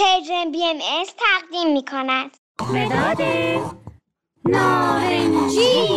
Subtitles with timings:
[0.00, 0.78] پرژن بی ام
[1.18, 2.36] تقدیم می کند.
[2.60, 3.22] مداد
[4.44, 5.90] نارنجی.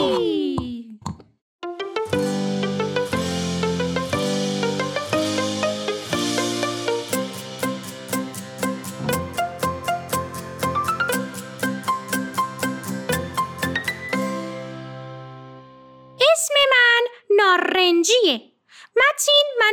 [16.21, 18.41] اسم من نارنجیه.
[18.95, 19.32] منو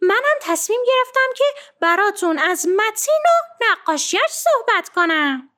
[0.00, 1.44] منم تصمیم گرفتم که
[1.80, 5.50] براتون از متین و نقاشیش صحبت کنم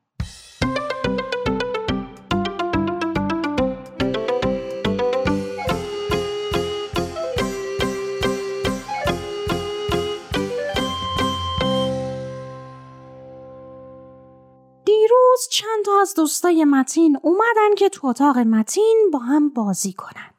[14.84, 20.37] دیروز چند تا از دوستای متین اومدن که تو اتاق متین با هم بازی کنن.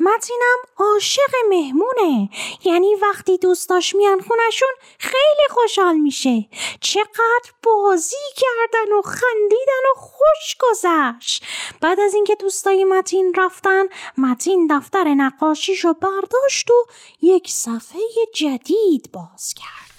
[0.00, 2.28] متینم عاشق مهمونه.
[2.64, 6.48] یعنی وقتی دوستاش میان خونشون خیلی خوشحال میشه.
[6.80, 11.44] چقدر بازی کردن و خندیدن و خوش گذشت.
[11.80, 13.84] بعد از اینکه دوستای متین رفتن
[14.18, 16.86] متین دفتر نقاشیشو برداشت و
[17.22, 18.00] یک صفحه
[18.34, 19.93] جدید باز کرد.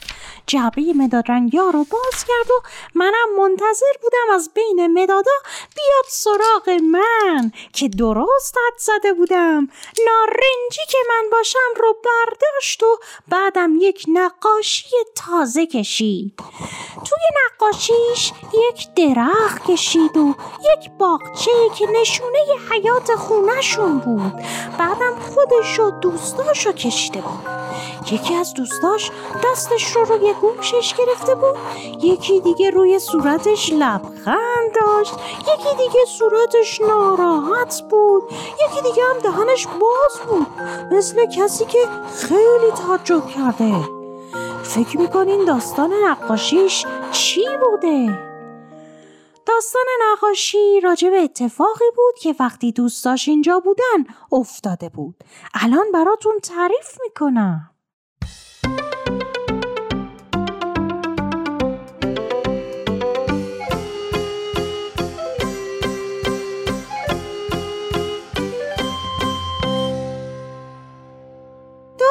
[0.48, 5.32] جعبه مداد ها رو باز کرد و منم منتظر بودم از بین مدادا
[5.76, 9.68] بیاد سراغ من که درست حد زده بودم.
[10.06, 16.40] نارنجی که من باشم رو برداشت و بعدم یک نقاشی تازه کشید.
[17.06, 22.40] توی نقاشیش یک درخت کشید و یک باغچه که نشونه
[22.72, 24.34] حیات خونشون بود.
[24.80, 27.56] بعدم خودش و دوستاشو کشیده بود.
[28.12, 29.12] یکی از دوستاش
[29.44, 31.56] دستش رو روی گوشش گرفته بود.
[32.04, 35.14] یکی دیگه روی صورتش لبخند داشت.
[35.42, 38.24] یکی دیگه صورتش ناراحت بود.
[38.66, 40.48] یکی دیگه هم دهنش باز بود.
[40.92, 41.80] مثل کسی که
[42.16, 43.76] خیلی تعجب کرده.
[44.64, 46.86] فکر می‌کنین داستان نقاشیش
[47.16, 48.20] چی بوده؟
[49.46, 55.16] داستان نقاشی راجع به اتفاقی بود که وقتی دوستاش اینجا بودن افتاده بود
[55.54, 57.70] الان براتون تعریف می‌کنم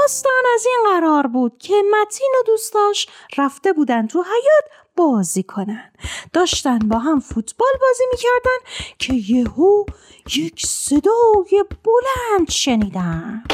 [0.05, 3.07] داستان از این قرار بود که متین و دوستاش
[3.39, 4.65] رفته بودن تو حیات
[4.97, 5.93] بازی کنن.
[6.33, 8.59] داشتن با هم فوتبال بازی می‌کردن
[8.99, 9.85] که یهو
[10.37, 13.45] یک صدای بلند شنیدن.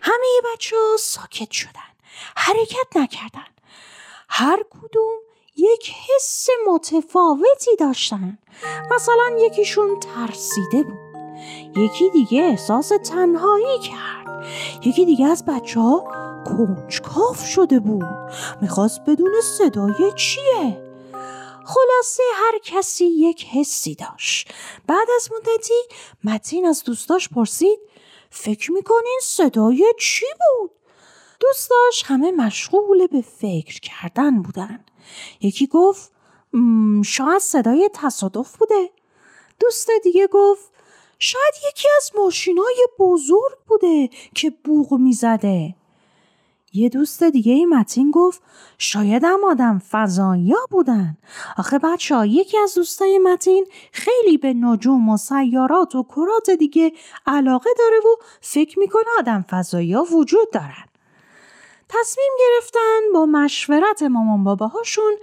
[0.00, 1.90] همه بچه ها ساکت شدن
[2.36, 3.46] حرکت نکردن.
[4.28, 5.18] هر کدوم
[5.56, 8.38] یک حس متفاوتی داشتن.
[8.90, 11.10] مثلا یکیشون ترسیده بود
[11.76, 14.19] یکی دیگه احساس تنهایی کرد.
[14.84, 16.04] یکی دیگه از بچه ها
[16.46, 18.06] کنجکاف شده بود.
[18.60, 20.90] می‌خواست بدون صدای چیه؟
[21.64, 24.52] خلاصه هر کسی یک حسی داشت.
[24.86, 25.74] بعد از مدتی
[26.24, 27.78] متین از دوستاش پرسید
[28.30, 30.70] فکر می‌کنین صدای چی بود؟
[31.40, 34.84] دوستاش همه مشغول به فکر کردن بودن.
[35.40, 36.12] یکی گفت
[37.04, 38.90] شاید صدای تصادف بوده.
[39.60, 40.72] دوست دیگه گفت
[41.22, 45.74] شاید یکی از ماشینای بزرگ بوده که بوغ می‌زده.
[46.72, 48.42] یه دوست دیگه ای متین گفت
[48.78, 51.16] شاید هم آدم فضایی بودن.
[51.58, 56.92] آخه بچه ها یکی از دوستای متین خیلی به نجوم و سیارات و کرات دیگه
[57.26, 60.84] علاقه داره و فکر می‌کنه آدم فضایی وجود دارن.
[61.88, 65.16] تصمیم گرفتن با مشورت مامان باباهاشون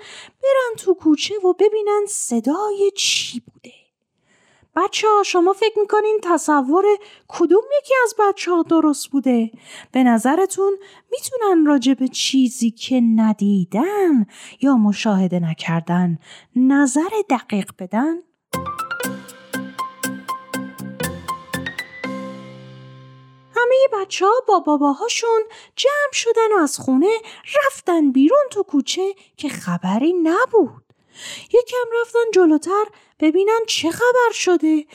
[0.44, 3.57] برن تو کوچه و ببینن صدای چی بوده.
[4.78, 6.86] بچه ها شما فکر می‌کنین تصور
[7.28, 9.52] کدوم یکی از بچه ها درست بوده؟
[9.92, 10.78] به نظرتون
[11.12, 14.26] می‌تونن راجع به چیزی که ندیدن
[14.62, 16.18] یا مشاهده نکردن
[16.56, 18.16] نظر دقیق بدن؟
[23.56, 25.42] همه بچه ها با باباهاشون
[25.76, 27.12] جمع شدن و از خونه
[27.66, 30.87] رفتن بیرون تو کوچه که خبری نبود.
[31.48, 32.86] یکم رفتن جلوتر
[33.20, 34.86] ببینن چه خبر شده.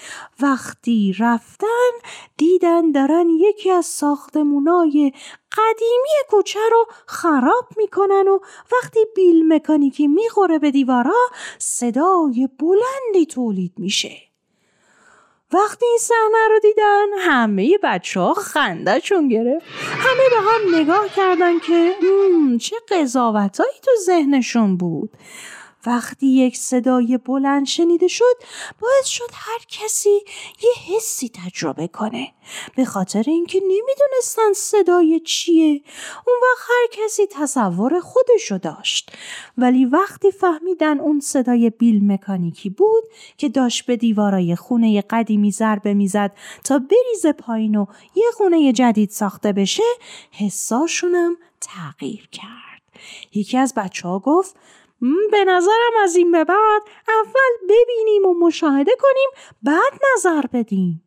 [0.41, 1.91] وقتی رفتن
[2.37, 5.13] دیدن دارن یکی از ساختمونای
[5.53, 8.39] قدیمی کوچه رو خراب می‌کنن و
[8.73, 14.17] وقتی بیل مکانیکی می‌خوره به دیوارا صدای بلندی تولید میشه.
[15.55, 19.67] وقتی این صحنه رو دیدن همه بچه ها خندهشون گرفت.
[19.99, 21.95] همه به هم نگاه کردن که
[22.61, 25.11] چه قضاوتهایی تو ذهنشون بود؟
[25.87, 28.35] وقتی یک صدای بلند شنیده شد
[28.81, 30.21] باعث شد هر کسی
[30.63, 32.33] یه حسی تجربه کنه.
[32.77, 35.83] به خاطر اینکه نمی‌دونستن صدای چیه.
[36.27, 39.13] اون وقت هر کسی تصور خودشو داشت.
[39.59, 43.05] ولی وقتی فهمیدن اون صدای بیل مکانیکی بود
[43.37, 46.33] که داشت به دیوارای خونه قدیمی ضربه می‌زد
[46.65, 49.83] تا بریزه پایین و یه خونه جدید ساخته بشه
[50.31, 52.83] حساشونم تغییر کرد.
[53.35, 54.57] یکی از بچه ها گفت
[55.31, 59.31] به نظرم از این به بعد اول ببینیم و مشاهده کنیم
[59.63, 61.03] بعد نظر بدیم.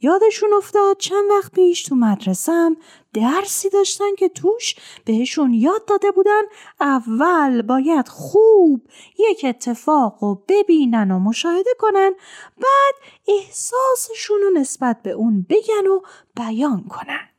[0.00, 2.76] یادشون افتاد چند وقت پیش تو مدرسم
[3.12, 6.42] درسی داشتن که توش بهشون یاد داده بودن
[6.80, 8.82] اول باید خوب
[9.18, 12.12] یک اتفاق رو ببینن و مشاهده کنن
[12.56, 12.94] بعد
[13.28, 16.00] احساسشون رو نسبت به اون بگن و
[16.36, 17.33] بیان کنن.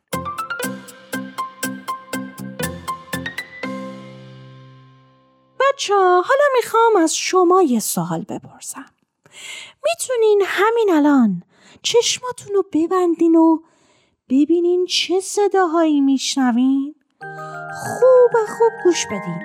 [5.75, 8.85] بچه حالا می‌خوام از شما یه سوال بپرسم.
[9.83, 11.43] می‌تونین همین الان
[11.81, 13.59] چشماتون رو ببندین و
[14.29, 16.95] ببینین چه صداهایی میشنوین؟
[17.73, 19.39] خوب خوب گوش بدین.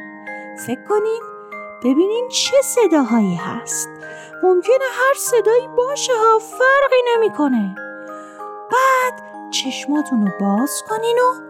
[0.67, 1.23] فکر کنین
[1.85, 3.89] ببینین چه صداهایی هست.
[4.43, 7.75] ممکنه هر صدایی باشه ها فرقی نمی‌کنه.
[8.71, 11.50] بعد چشماتون رو باز کنین و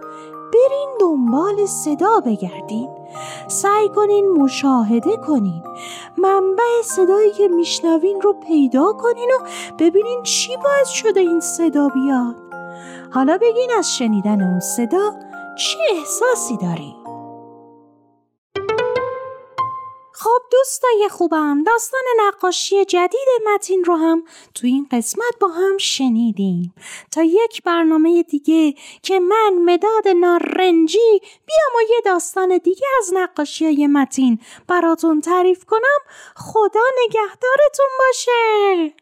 [1.31, 2.89] دنبال صدا بگردین.
[3.49, 5.63] سعی کنین مشاهده کنین.
[6.17, 9.47] منبع صدایی که میشنوین رو پیدا کنین و
[9.79, 12.35] ببینین چی باعث شده این صدا بیاد.
[13.11, 15.11] حالا بگین از شنیدن اون صدا
[15.59, 17.00] چه احساسی دارین؟
[20.23, 24.25] خب دوستای خوبم داستان نقاشی جدید متین رو هم
[24.55, 26.75] تو این قسمت با هم شنیدیم.
[27.13, 33.65] تا یک برنامه دیگه که من مداد نارنجی بیام و یه داستان دیگه از نقاشی
[33.65, 34.39] های متین
[34.69, 35.99] براتون تعریف کنم.
[36.37, 39.00] خدا نگهدارتون باشه!